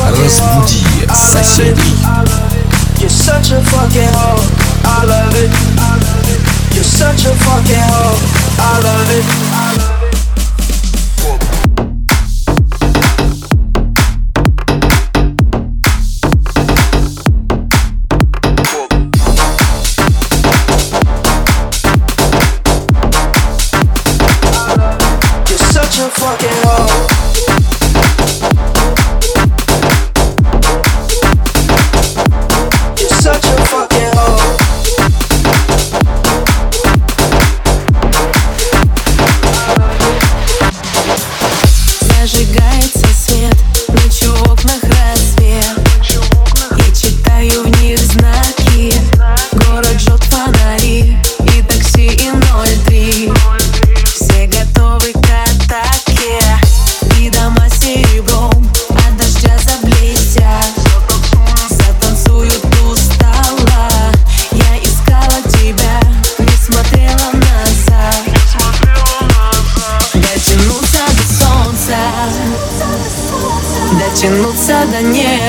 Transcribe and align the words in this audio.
Разбуди 0.00 0.28
hoe. 0.38 0.66
I 1.02 1.06
love 1.06 1.44
соседей. 1.44 1.72
it. 1.72 3.00
You're 3.00 3.10
such 3.10 3.52
a 3.52 3.60
fucking 3.60 4.12
hoe. 4.14 4.42
I 4.84 5.04
love 5.06 5.36
it. 5.36 5.50
You're 6.74 6.84
such 6.84 7.26
a 7.26 7.34
fucking 7.44 7.84
hoe. 7.92 8.18
I 8.58 8.80
love 8.80 9.10
it. 9.18 9.49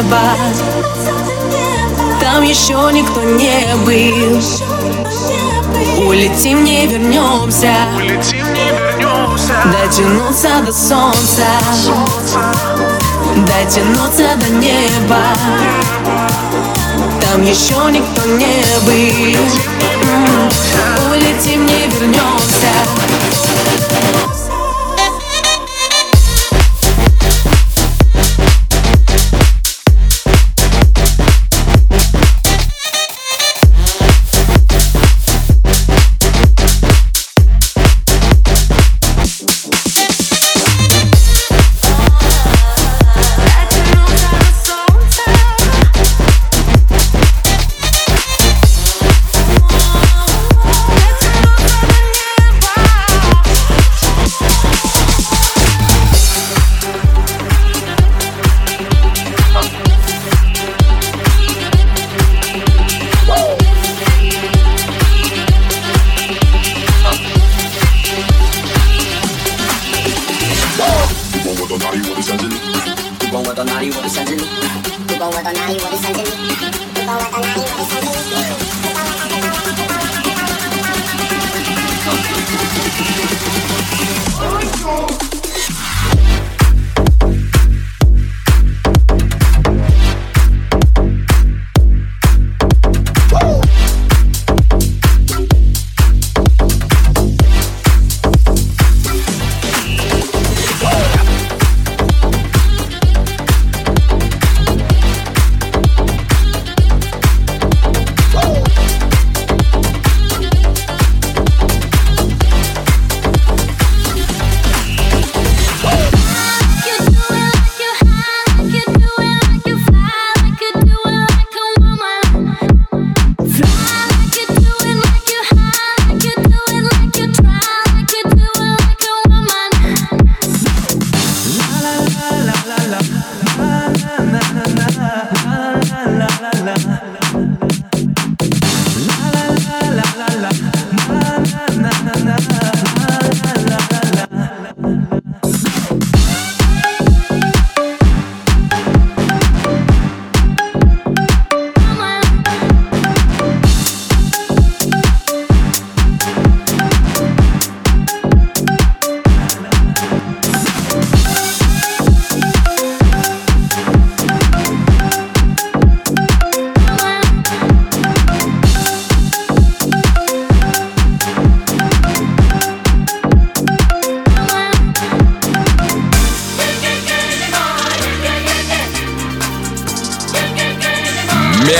Неба. 0.00 0.20
Там 2.20 2.42
еще 2.42 2.90
никто 2.92 3.22
не 3.22 3.74
был. 3.84 4.42
Улетим, 6.06 6.64
не 6.64 6.86
вернемся 6.86 7.74
Дотянуться 9.64 10.48
до 10.64 10.72
солнца. 10.72 11.46
Дотянуться 13.36 14.36
до 14.36 14.50
неба. 14.54 15.22
Там 17.20 17.42
еще 17.44 17.74
никто 17.90 18.26
не 18.26 18.64
был. 18.86 19.40
Улетим, 21.10 21.66
не 21.66 21.86
вернемся 21.88 22.99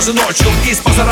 даже 0.00 0.14
ночью 0.14 0.46
И 0.66 0.72
спасарам 0.72 1.09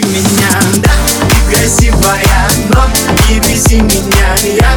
ты 0.00 0.08
меня 0.08 0.60
Да, 0.76 0.90
красивая, 1.50 2.48
но 2.72 2.84
не 3.28 3.40
беси 3.40 3.80
меня 3.80 4.34
Я 4.44 4.67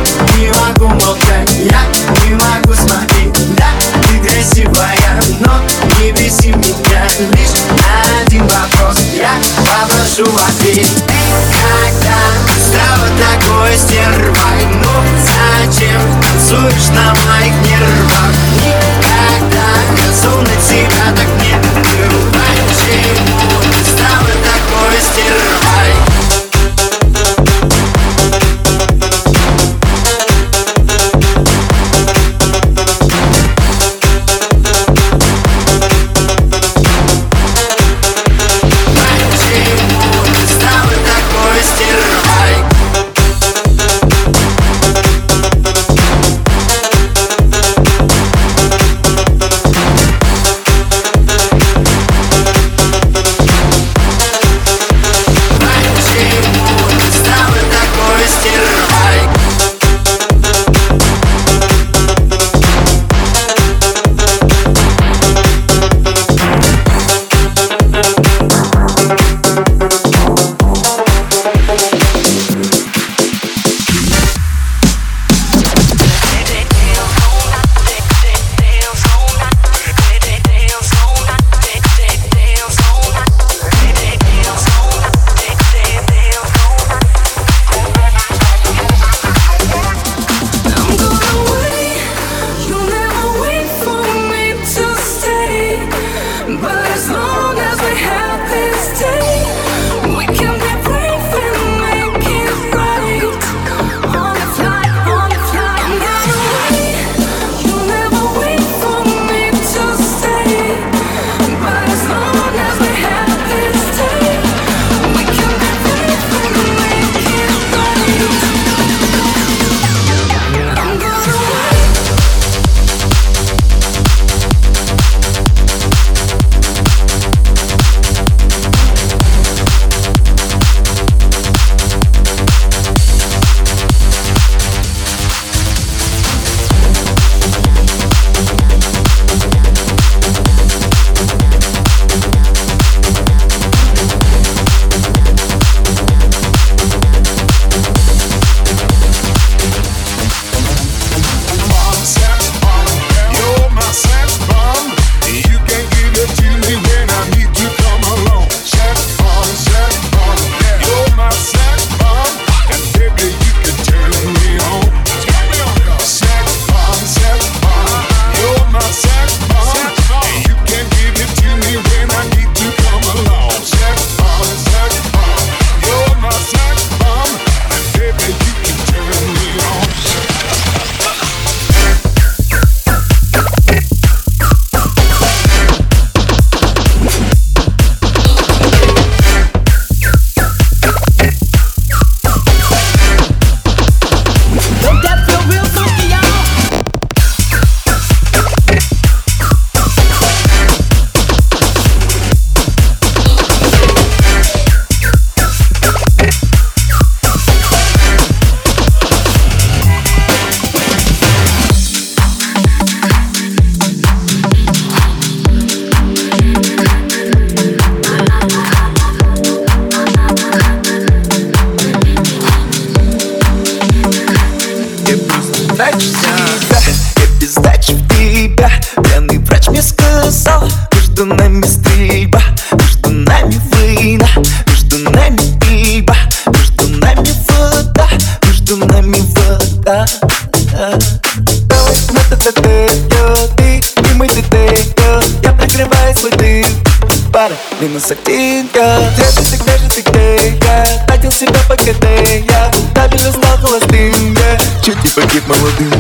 молодым 255.52 255.92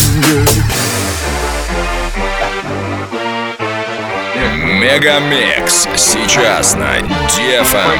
Мегамикс 4.79 5.87
сейчас 5.95 6.75
на 6.75 6.99
DFM. 6.99 7.99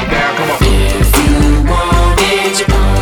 If 0.60 1.12
you 1.28 1.62
want 1.68 2.20
it, 2.20 3.01